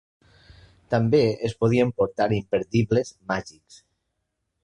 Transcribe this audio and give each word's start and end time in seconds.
També 0.93 1.19
es 1.49 1.53
podien 1.65 1.91
portar 2.01 2.27
imperdibles 2.39 3.11
"màgics". 3.33 3.81